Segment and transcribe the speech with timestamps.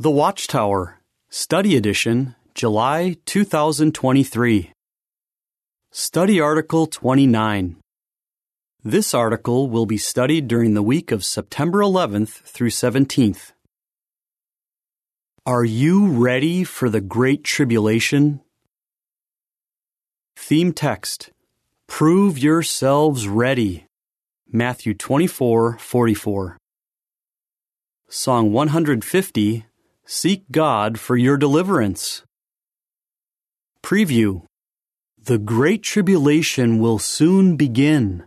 [0.00, 0.98] The Watchtower,
[1.28, 4.72] Study Edition, July 2023.
[5.90, 7.76] Study Article 29.
[8.82, 13.52] This article will be studied during the week of September 11th through 17th.
[15.44, 18.40] Are you ready for the Great Tribulation?
[20.34, 21.30] Theme text
[21.88, 23.84] Prove yourselves ready.
[24.50, 26.56] Matthew 24:44.
[28.08, 29.66] Song 150
[30.12, 32.24] Seek God for your deliverance.
[33.80, 34.42] Preview
[35.16, 38.24] The Great Tribulation will soon begin.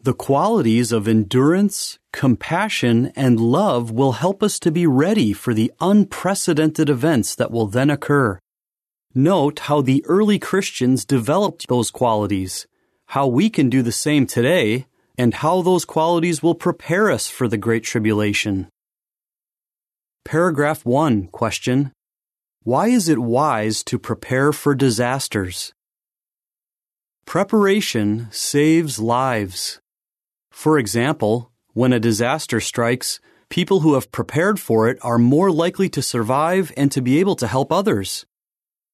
[0.00, 5.70] The qualities of endurance, compassion, and love will help us to be ready for the
[5.78, 8.38] unprecedented events that will then occur.
[9.14, 12.66] Note how the early Christians developed those qualities,
[13.08, 14.86] how we can do the same today,
[15.18, 18.68] and how those qualities will prepare us for the Great Tribulation.
[20.24, 21.92] Paragraph 1 Question
[22.62, 25.74] Why is it wise to prepare for disasters?
[27.26, 29.80] Preparation saves lives.
[30.50, 35.90] For example, when a disaster strikes, people who have prepared for it are more likely
[35.90, 38.24] to survive and to be able to help others.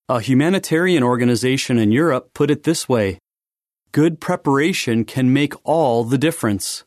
[0.09, 3.21] A humanitarian organization in Europe put it this way
[3.93, 6.83] Good preparation can make all the difference.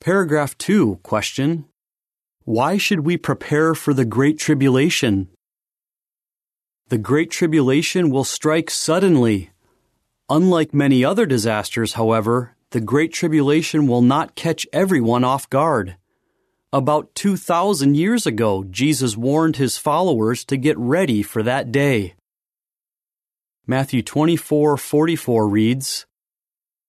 [0.00, 1.69] Paragraph 2 Question
[2.44, 5.28] Why should we prepare for the Great Tribulation?
[6.88, 9.50] The Great Tribulation will strike suddenly.
[10.30, 15.96] Unlike many other disasters, however, the Great Tribulation will not catch everyone off guard.
[16.72, 22.14] About 2,000 years ago, Jesus warned his followers to get ready for that day.
[23.66, 26.06] Matthew 24:44 reads,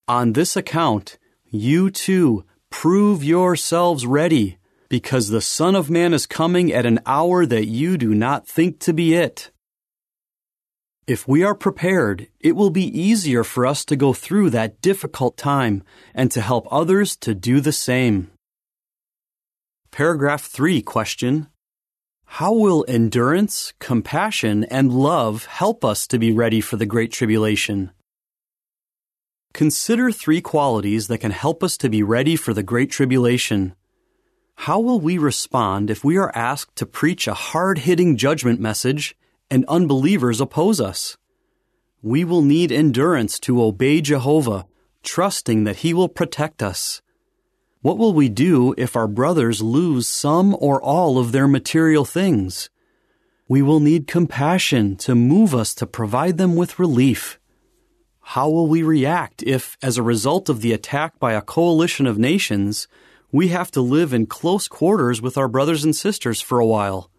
[0.08, 4.58] On this account, you too prove yourselves ready,
[4.92, 8.78] because the Son of Man is coming at an hour that you do not think
[8.78, 9.50] to be it.
[11.06, 15.38] If we are prepared, it will be easier for us to go through that difficult
[15.38, 15.82] time
[16.12, 18.32] and to help others to do the same.
[19.90, 21.48] Paragraph 3 question
[22.26, 27.92] How will endurance, compassion, and love help us to be ready for the Great Tribulation?
[29.54, 33.74] Consider three qualities that can help us to be ready for the Great Tribulation.
[34.54, 39.16] How will we respond if we are asked to preach a hard hitting judgment message
[39.50, 41.16] and unbelievers oppose us?
[42.02, 44.66] We will need endurance to obey Jehovah,
[45.02, 47.02] trusting that He will protect us.
[47.80, 52.70] What will we do if our brothers lose some or all of their material things?
[53.48, 57.40] We will need compassion to move us to provide them with relief.
[58.20, 62.18] How will we react if, as a result of the attack by a coalition of
[62.18, 62.86] nations,
[63.32, 67.10] we have to live in close quarters with our brothers and sisters for a while?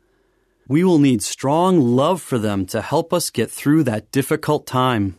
[0.68, 5.18] We will need strong love for them to help us get through that difficult time.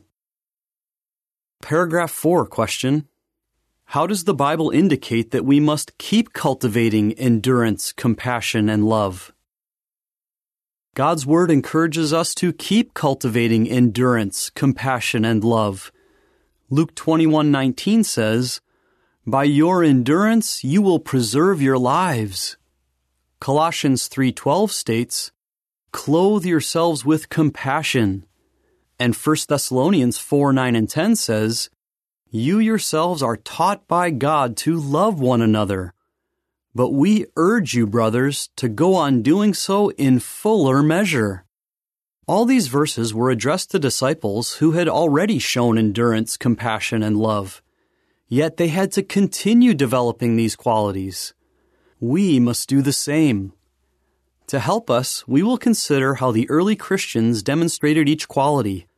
[1.61, 3.09] Paragraph 4 question
[3.87, 9.33] How does the Bible indicate that we must keep cultivating endurance, compassion, and love?
[10.95, 15.91] God's Word encourages us to keep cultivating endurance, compassion, and love.
[16.71, 18.61] Luke 21:19 says,
[19.27, 22.57] "By your endurance you will preserve your lives."
[23.41, 25.33] Colossians 3:12 states,
[25.93, 28.25] "Clothe yourselves with compassion."
[28.99, 31.69] And 1 Thessalonians 4 9 and 10 says,
[32.31, 35.95] You yourselves are taught by God to love one another.
[36.75, 41.45] But we urge you, brothers, to go on doing so in fuller measure.
[42.27, 47.63] All these verses were addressed to disciples who had already shown endurance, compassion, and love.
[48.35, 51.35] Yet they had to continue developing these qualities.
[52.01, 53.53] We must do the same.
[54.49, 58.89] To help us, we will consider how the early Christians demonstrated each quality.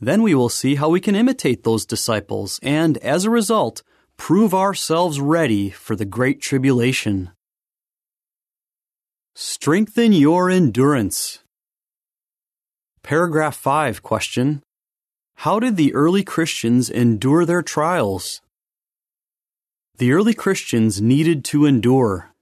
[0.00, 3.82] Then we will see how we can imitate those disciples and, as a result,
[4.16, 7.32] prove ourselves ready for the Great Tribulation.
[9.34, 11.40] Strengthen your endurance.
[13.02, 14.62] Paragraph 5 question
[15.44, 18.40] How did the early Christians endure their trials?
[20.00, 22.32] The early Christians needed to endure.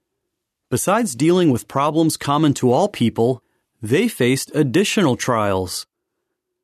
[0.69, 3.43] Besides dealing with problems common to all people,
[3.81, 5.85] they faced additional trials.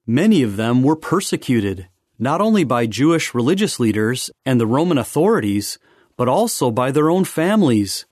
[0.08, 5.78] Many of them were persecuted, not only by Jewish religious leaders and the Roman authorities,
[6.16, 8.06] but also by their own families.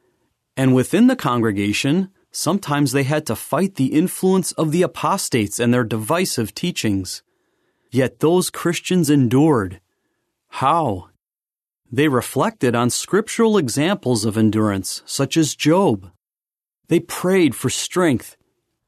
[0.57, 5.73] And within the congregation, sometimes they had to fight the influence of the apostates and
[5.73, 7.23] their divisive teachings.
[7.91, 9.79] Yet those Christians endured.
[10.49, 11.11] How?
[11.93, 16.09] They reflected on scriptural examples of endurance, such as Job.
[16.87, 18.35] They prayed for strength,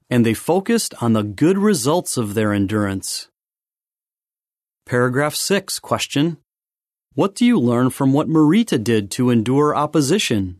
[0.10, 3.30] and they focused on the good results of their endurance.
[4.88, 6.38] Paragraph 6 Question
[7.14, 10.60] What do you learn from what Marita did to endure opposition?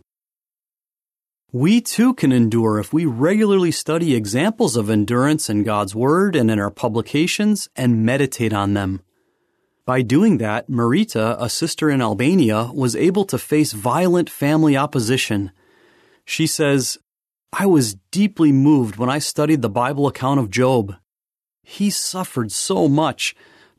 [1.52, 6.52] We too can endure if we regularly study examples of endurance in God's Word and
[6.52, 9.02] in our publications and meditate on them.
[9.86, 15.52] By doing that, Marita, a sister in Albania, was able to face violent family opposition.
[16.26, 16.98] She says,
[17.54, 20.96] I was deeply moved when I studied the Bible account of Job.
[21.62, 23.36] He suffered so much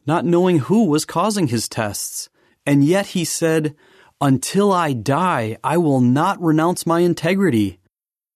[0.06, 2.28] not knowing who was causing his tests.
[2.64, 3.74] And yet he said,
[4.20, 7.80] Until I die, I will not renounce my integrity.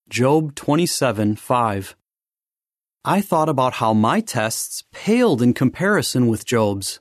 [0.09, 1.97] Job 27 5.
[3.05, 7.01] I thought about how my tests paled in comparison with Job's.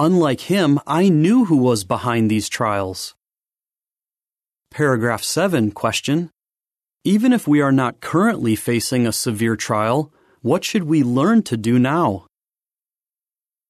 [0.00, 3.16] Unlike him, I knew who was behind these trials.
[4.70, 6.30] Paragraph 7 question.
[7.02, 11.56] Even if we are not currently facing a severe trial, what should we learn to
[11.56, 12.26] do now?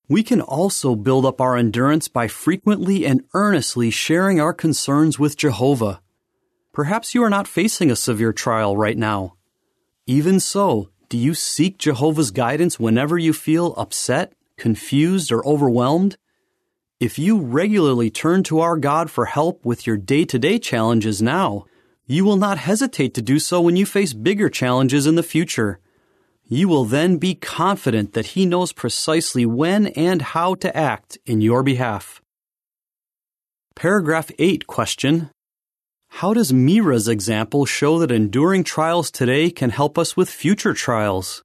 [0.06, 5.36] We can also build up our endurance by frequently and earnestly sharing our concerns with
[5.36, 6.02] Jehovah.
[6.74, 9.36] Perhaps you are not facing a severe trial right now.
[10.06, 16.18] Even so, do you seek Jehovah's guidance whenever you feel upset, confused, or overwhelmed?
[17.00, 21.22] If you regularly turn to our God for help with your day to day challenges
[21.22, 21.64] now,
[22.06, 25.78] you will not hesitate to do so when you face bigger challenges in the future.
[26.44, 31.40] You will then be confident that He knows precisely when and how to act in
[31.40, 32.22] your behalf.
[33.76, 35.30] Paragraph 8 question
[36.08, 41.44] How does Mira's example show that enduring trials today can help us with future trials?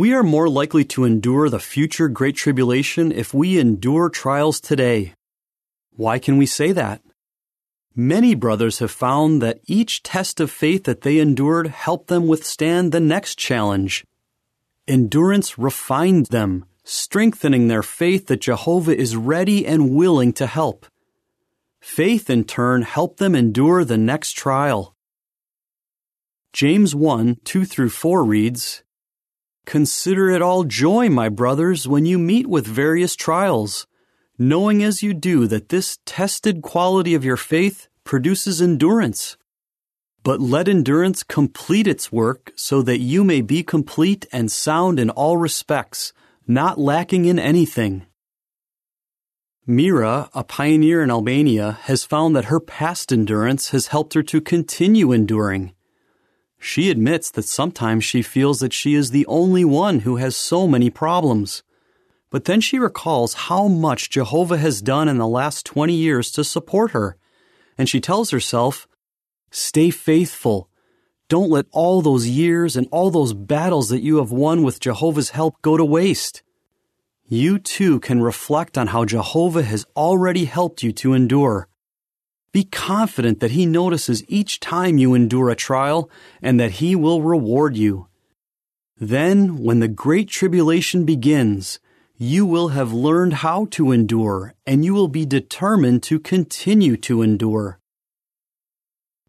[0.00, 5.12] We are more likely to endure the future Great Tribulation if we endure trials today.
[5.90, 7.02] Why can we say that?
[7.94, 12.92] Many brothers have found that each test of faith that they endured helped them withstand
[12.92, 14.06] the next challenge.
[14.88, 20.86] Endurance refined them, strengthening their faith that Jehovah is ready and willing to help.
[21.78, 24.96] Faith, in turn, helped them endure the next trial.
[26.54, 28.82] James 1 2 through 4 reads,
[29.70, 33.86] Consider it all joy, my brothers, when you meet with various trials
[34.36, 39.36] knowing as you do that this tested quality of your faith produces endurance.
[40.24, 45.10] But let endurance complete its work so that you may be complete and sound in
[45.10, 46.14] all respects,
[46.48, 48.06] not lacking in anything.
[49.66, 54.40] Mira, a pioneer in Albania, has found that her past endurance has helped her to
[54.40, 55.74] continue enduring.
[56.62, 60.68] She admits that sometimes she feels that she is the only one who has so
[60.68, 61.62] many problems.
[62.28, 66.44] But then she recalls how much Jehovah has done in the last 20 years to
[66.44, 67.16] support her.
[67.78, 68.86] And she tells herself,
[69.50, 70.68] Stay faithful.
[71.28, 75.30] Don't let all those years and all those battles that you have won with Jehovah's
[75.30, 76.42] help go to waste.
[77.26, 81.69] You too can reflect on how Jehovah has already helped you to endure.
[82.52, 86.10] Be confident that He notices each time you endure a trial
[86.42, 88.08] and that He will reward you.
[88.98, 91.78] Then, when the great tribulation begins,
[92.18, 97.22] you will have learned how to endure, and you will be determined to continue to
[97.22, 97.78] endure.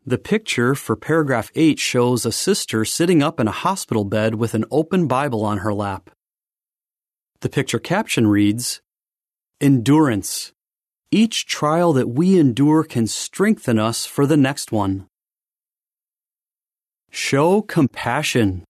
[0.05, 4.55] The picture for paragraph 8 shows a sister sitting up in a hospital bed with
[4.55, 6.09] an open Bible on her lap.
[7.41, 8.81] The picture caption reads
[9.61, 10.53] Endurance.
[11.11, 15.07] Each trial that we endure can strengthen us for the next one.
[17.09, 18.63] Show compassion.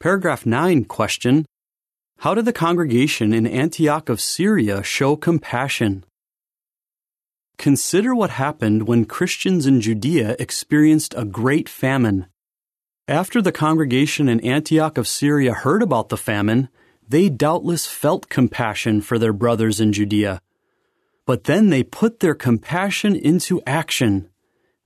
[0.00, 1.46] Paragraph 9 question
[2.18, 6.04] how did the congregation in Antioch of Syria show compassion?
[7.58, 12.26] Consider what happened when Christians in Judea experienced a great famine.
[13.06, 16.70] After the congregation in Antioch of Syria heard about the famine,
[17.06, 20.40] they doubtless felt compassion for their brothers in Judea.
[21.26, 24.28] But then they put their compassion into action.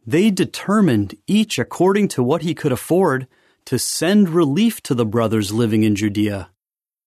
[0.06, 3.26] They determined, each according to what he could afford,
[3.66, 6.50] to send relief to the brothers living in Judea.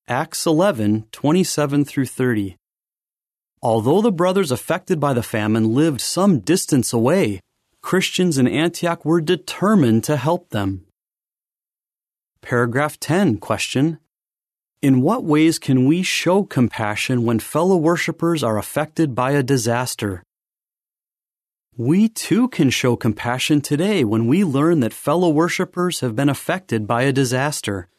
[0.08, 2.58] Acts 11, 27 through 30.
[3.62, 7.40] Although the brothers affected by the famine lived some distance away,
[7.82, 10.86] Christians in Antioch were determined to help them.
[12.42, 14.00] Paragraph 10 question
[14.82, 20.24] In what ways can we show compassion when fellow worshippers are affected by a disaster?
[21.78, 26.88] We too can show compassion today when we learn that fellow worshippers have been affected
[26.88, 27.90] by a disaster.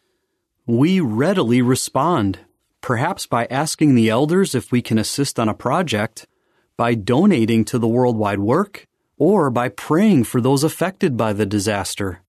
[0.66, 2.40] We readily respond,
[2.80, 6.26] perhaps by asking the elders if we can assist on a project,
[6.76, 12.22] by donating to the worldwide work, or by praying for those affected by the disaster.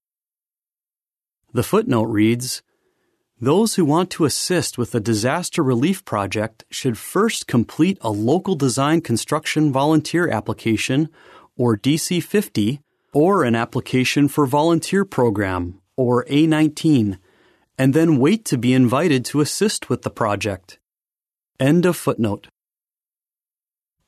[1.54, 2.62] The footnote reads
[3.44, 8.56] Those who want to assist with a disaster relief project should first complete a local
[8.56, 11.10] design construction volunteer application,
[11.58, 12.80] or DC 50,
[13.12, 17.18] or an application for volunteer program, or A19,
[17.78, 20.80] and then wait to be invited to assist with the project.
[21.60, 22.48] End of footnote.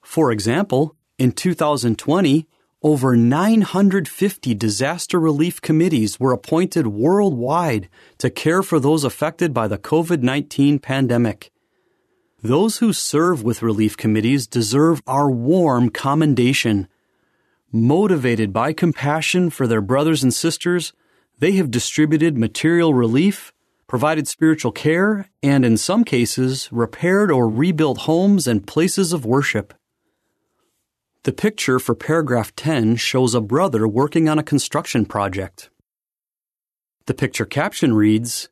[0.01, 2.47] For example, in 2020,
[2.85, 7.89] over 950 disaster relief committees were appointed worldwide
[8.19, 11.51] to care for those affected by the COVID 19 pandemic.
[12.43, 16.87] Those who serve with relief committees deserve our warm commendation.
[17.71, 20.93] Motivated by compassion for their brothers and sisters,
[21.39, 23.51] they have distributed material relief,
[23.87, 29.73] provided spiritual care, and in some cases, repaired or rebuilt homes and places of worship.
[31.25, 35.71] The picture for paragraph 10 shows a brother working on a construction project.
[37.07, 38.49] The picture caption reads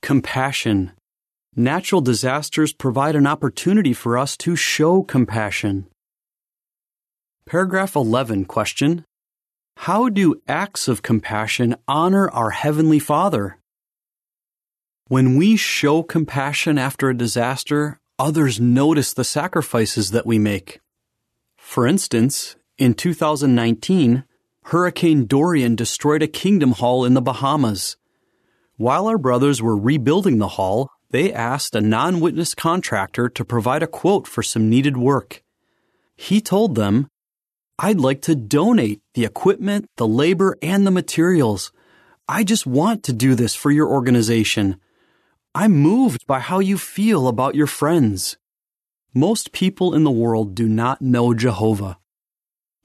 [0.00, 0.92] Compassion.
[1.54, 5.88] Natural disasters provide an opportunity for us to show compassion.
[7.44, 9.04] Paragraph 11 question
[9.76, 13.58] How do acts of compassion honor our Heavenly Father?
[15.08, 20.80] When we show compassion after a disaster, others notice the sacrifices that we make.
[21.70, 24.24] For instance, in 2019,
[24.64, 27.96] Hurricane Dorian destroyed a kingdom hall in the Bahamas.
[28.76, 33.84] While our brothers were rebuilding the hall, they asked a non witness contractor to provide
[33.84, 35.44] a quote for some needed work.
[36.16, 37.06] He told them,
[37.78, 41.70] I'd like to donate the equipment, the labor, and the materials.
[42.28, 44.80] I just want to do this for your organization.
[45.54, 48.38] I'm moved by how you feel about your friends.
[49.14, 51.98] Most people in the world do not know Jehovah,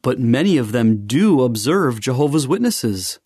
[0.01, 3.19] but many of them do observe Jehovah's Witnesses.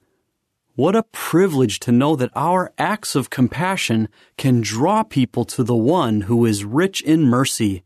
[0.76, 5.78] What a privilege to know that our acts of compassion can draw people to the
[5.78, 7.84] one who is rich in mercy.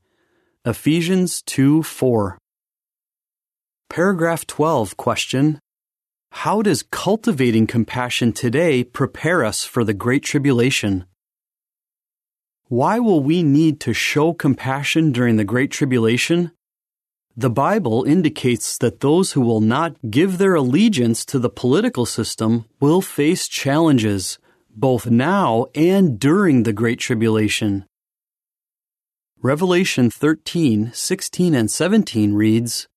[0.65, 2.39] Ephesians 2 4.
[3.89, 5.59] Paragraph 12 question
[6.31, 11.05] How does cultivating compassion today prepare us for the Great Tribulation?
[12.73, 16.53] Why will we need to show compassion during the Great Tribulation?
[17.37, 22.65] The Bible indicates that those who will not give their allegiance to the political system
[22.79, 24.39] will face challenges,
[24.75, 27.85] both now and during the Great Tribulation.
[29.39, 32.87] Revelation 13, 16, and 17 reads,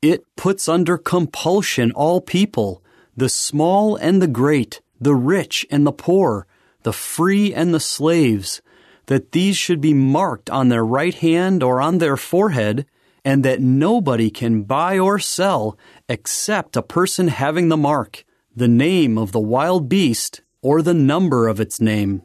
[0.00, 2.82] It puts under compulsion all people,
[3.14, 6.46] the small and the great, the rich and the poor,
[6.82, 8.62] the free and the slaves,
[9.06, 12.86] that these should be marked on their right hand or on their forehead,
[13.24, 15.76] and that nobody can buy or sell
[16.08, 21.48] except a person having the mark, the name of the wild beast, or the number
[21.48, 22.22] of its name.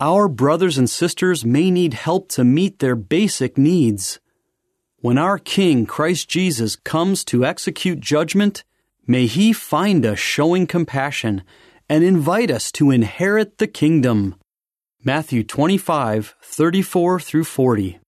[0.00, 4.20] Our brothers and sisters may need help to meet their basic needs.
[5.00, 8.64] When our King, Christ Jesus, comes to execute judgment,
[9.06, 11.42] may he find us showing compassion
[11.88, 14.36] and invite us to inherit the kingdom.
[15.04, 18.00] Matthew 25, 34 through 40.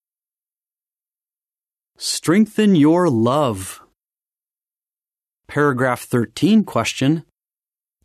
[1.96, 3.80] Strengthen your love.
[5.46, 7.24] Paragraph 13 question.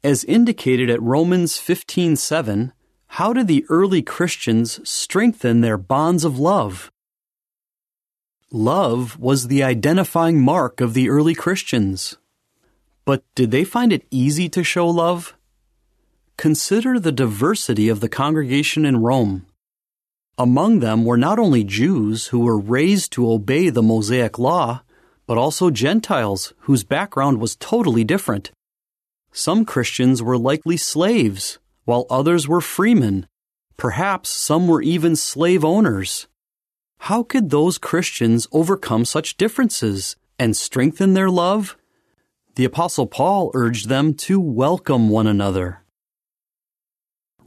[0.04, 2.74] As indicated at Romans 15:7,
[3.08, 6.92] how did the early Christians strengthen their bonds of love?
[8.52, 12.18] Love was the identifying mark of the early Christians.
[13.04, 15.34] But did they find it easy to show love?
[16.38, 19.46] Consider the diversity of the congregation in Rome.
[20.38, 24.82] Among them were not only Jews who were raised to obey the Mosaic law,
[25.28, 28.52] but also Gentiles whose background was totally different.
[29.32, 33.28] Some Christians were likely slaves, while others were freemen.
[33.78, 36.28] Perhaps some were even slave owners.
[37.00, 41.78] How could those Christians overcome such differences and strengthen their love?
[42.56, 45.85] The Apostle Paul urged them to welcome one another.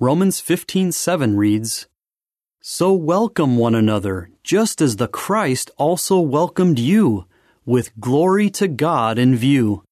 [0.00, 1.88] Romans 15:7 reads,
[2.60, 7.24] "So welcome one another, just as the Christ also welcomed you,
[7.66, 9.82] with glory to God in view."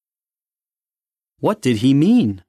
[1.41, 2.45] What did he mean?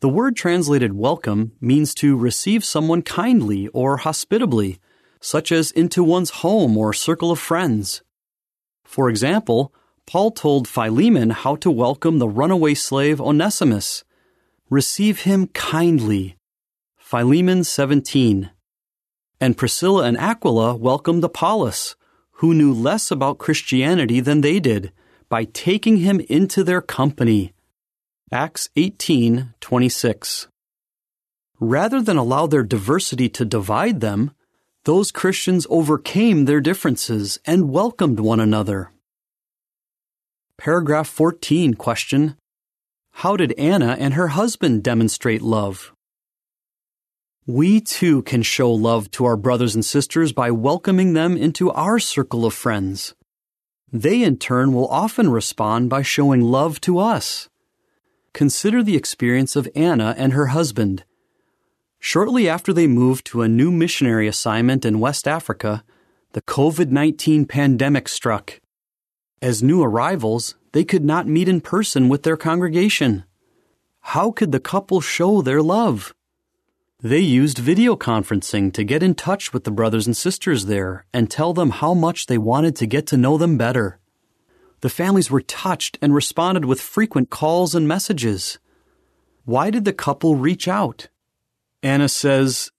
[0.00, 4.80] The word translated welcome means to receive someone kindly or hospitably,
[5.20, 8.02] such as into one's home or circle of friends.
[8.82, 9.72] For example,
[10.06, 14.02] Paul told Philemon how to welcome the runaway slave Onesimus.
[14.68, 16.36] Receive him kindly
[17.10, 18.52] Philemon 17.
[19.40, 21.96] And Priscilla and Aquila welcomed Apollos,
[22.34, 24.92] who knew less about Christianity than they did,
[25.28, 27.52] by taking him into their company.
[28.30, 30.46] Acts 18:26.
[31.58, 34.30] Rather than allow their diversity to divide them,
[34.84, 38.92] those Christians overcame their differences and welcomed one another.
[40.56, 42.36] Paragraph 14 question
[43.10, 45.92] How did Anna and her husband demonstrate love?
[47.46, 51.98] We too can show love to our brothers and sisters by welcoming them into our
[51.98, 53.14] circle of friends.
[53.90, 57.48] They in turn will often respond by showing love to us.
[58.34, 61.04] Consider the experience of Anna and her husband.
[61.98, 65.82] Shortly after they moved to a new missionary assignment in West Africa,
[66.32, 68.60] the COVID 19 pandemic struck.
[69.42, 73.24] As new arrivals, they could not meet in person with their congregation.
[74.00, 76.14] How could the couple show their love?
[77.02, 81.30] They used video conferencing to get in touch with the brothers and sisters there and
[81.30, 83.98] tell them how much they wanted to get to know them better.
[84.82, 88.58] The families were touched and responded with frequent calls and messages.
[89.46, 91.08] Why did the couple reach out?
[91.82, 92.70] Anna says,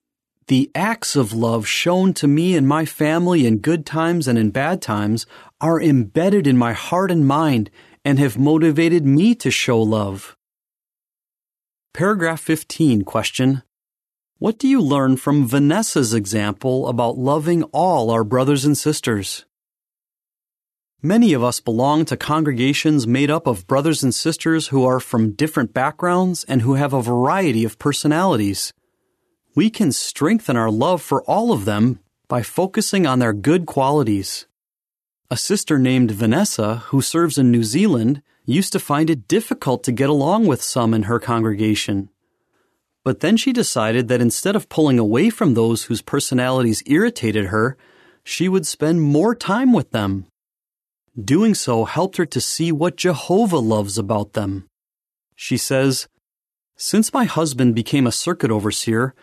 [0.46, 4.50] the acts of love shown to me and my family in good times and in
[4.50, 5.26] bad times
[5.60, 7.70] are embedded in my heart and mind
[8.04, 10.36] and have motivated me to show love.
[11.92, 13.64] Paragraph 15 question.
[14.42, 19.44] What do you learn from Vanessa's example about loving all our brothers and sisters?
[21.00, 25.34] Many of us belong to congregations made up of brothers and sisters who are from
[25.34, 28.72] different backgrounds and who have a variety of personalities
[29.54, 34.48] we can strengthen our love for all of them by focusing on their good qualities.
[35.30, 39.92] A sister named Vanessa, who serves in New Zealand, used to find it difficult to
[39.92, 42.08] get along with some in her congregation.
[43.04, 47.76] But then she decided that instead of pulling away from those whose personalities irritated her,
[48.22, 50.26] she would spend more time with them.
[51.20, 54.68] Doing so helped her to see what Jehovah loves about them.
[55.34, 56.08] She says,
[56.76, 59.14] Since my husband became a circuit overseer,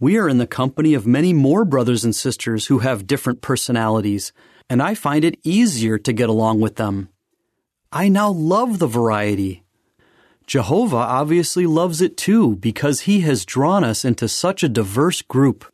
[0.00, 4.32] we are in the company of many more brothers and sisters who have different personalities,
[4.68, 7.08] and I find it easier to get along with them.
[7.90, 9.64] I now love the variety.
[10.48, 15.70] Jehovah obviously loves it too because he has drawn us into such a diverse group.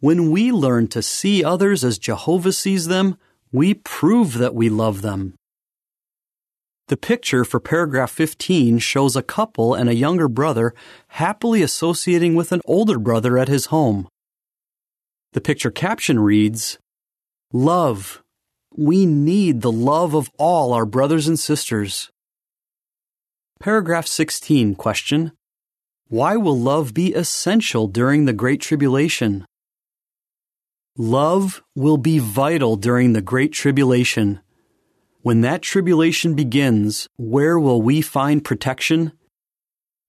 [0.00, 3.18] When we learn to see others as Jehovah sees them,
[3.52, 5.34] we prove that we love them.
[6.88, 10.72] The picture for paragraph 15 shows a couple and a younger brother
[11.08, 14.08] happily associating with an older brother at his home.
[15.34, 16.78] The picture caption reads,
[17.52, 18.22] Love.
[18.74, 22.11] We need the love of all our brothers and sisters.
[23.62, 25.30] Paragraph 16 question.
[26.08, 29.46] Why will love be essential during the Great Tribulation?
[30.98, 34.40] Love will be vital during the Great Tribulation.
[35.20, 39.12] When that tribulation begins, where will we find protection?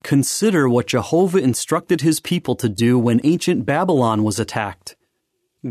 [0.04, 4.96] Consider what Jehovah instructed his people to do when ancient Babylon was attacked.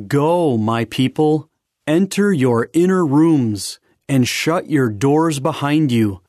[0.07, 1.51] Go, my people,
[1.89, 6.23] enter your inner rooms and shut your doors behind you.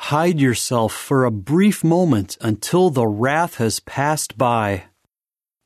[0.00, 4.84] Hide yourself for a brief moment until the wrath has passed by.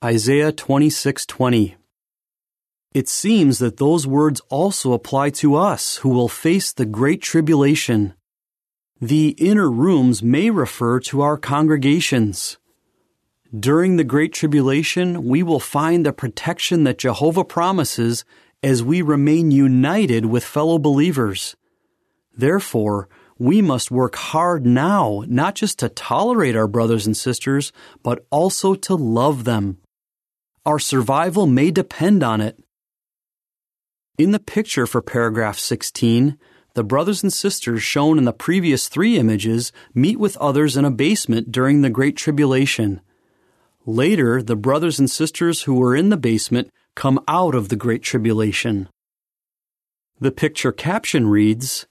[0.03, 1.77] Isaiah 26:20
[2.95, 8.15] it seems that those words also apply to us who will face the Great Tribulation.
[9.01, 12.59] The inner rooms may refer to our congregations.
[13.59, 18.25] During the Great Tribulation, we will find the protection that Jehovah promises
[18.63, 21.57] as we remain united with fellow believers.
[22.37, 23.09] Therefore,
[23.43, 27.73] we must work hard now, not just to tolerate our brothers and sisters,
[28.05, 29.79] but also to love them.
[30.65, 32.63] Our survival may depend on it.
[34.17, 36.39] In the picture for paragraph 16,
[36.75, 40.91] the brothers and sisters shown in the previous three images meet with others in a
[40.93, 43.01] basement during the Great Tribulation.
[43.85, 48.05] Later, the brothers and sisters who were in the basement come out of the Great
[48.05, 48.89] Tribulation.
[50.21, 51.89] The picture caption reads,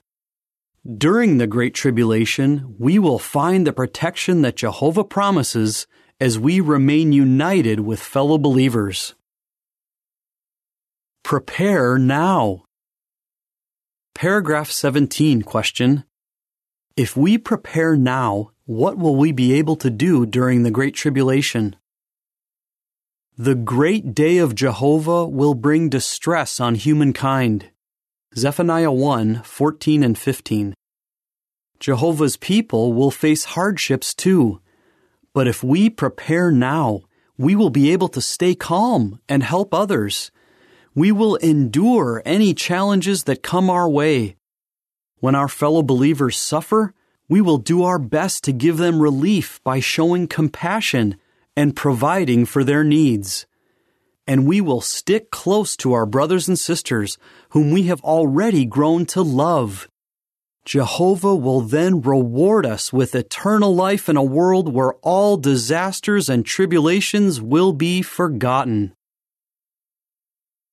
[0.85, 5.85] During the Great Tribulation, we will find the protection that Jehovah promises
[6.19, 9.13] as we remain united with fellow believers.
[11.23, 12.63] Prepare now.
[14.15, 16.03] Paragraph 17 question.
[16.97, 21.75] If we prepare now, what will we be able to do during the Great Tribulation?
[23.37, 27.70] The great day of Jehovah will bring distress on humankind.
[28.37, 30.73] Zephaniah 1 14 and 15.
[31.79, 34.61] Jehovah's people will face hardships too.
[35.33, 37.01] But if we prepare now,
[37.37, 40.31] we will be able to stay calm and help others
[40.93, 44.35] we will endure any challenges that come our way.
[45.19, 46.93] When our fellow believers suffer,
[47.29, 51.15] we will do our best to give them relief by showing compassion
[51.55, 53.45] and providing for their needs.
[54.27, 57.17] And we will stick close to our brothers and sisters
[57.49, 59.88] whom we have already grown to love.
[60.63, 66.45] Jehovah will then reward us with eternal life in a world where all disasters and
[66.45, 68.93] tribulations will be forgotten.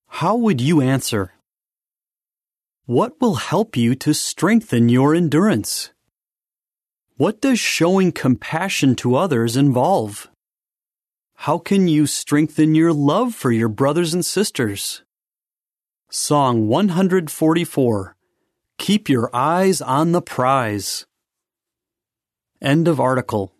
[0.07, 1.33] How would you answer?
[2.85, 5.91] What will help you to strengthen your endurance?
[7.17, 10.29] What does showing compassion to others involve?
[11.43, 15.03] How can you strengthen your love for your brothers and sisters?
[16.11, 18.17] Song 144
[18.77, 21.05] Keep your eyes on the prize.
[22.61, 23.53] End of article.